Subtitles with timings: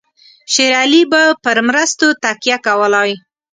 [0.53, 3.11] شېر علي به پر مرستو تکیه کولای.